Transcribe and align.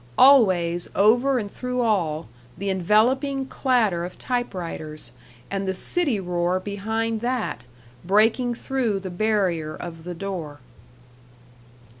Always, 0.17 0.87
over 0.95 1.37
and 1.37 1.51
through 1.51 1.81
all, 1.81 2.27
the 2.57 2.71
enveloping 2.71 3.45
clatter 3.45 4.03
of 4.03 4.17
typewriters, 4.17 5.11
and 5.51 5.67
the 5.67 5.75
city 5.75 6.19
roar 6.19 6.59
behind 6.59 7.21
that, 7.21 7.67
breaking 8.03 8.55
through 8.55 8.99
the 8.99 9.11
barrier 9.11 9.75
of 9.75 10.03
the 10.03 10.15
door. 10.15 10.59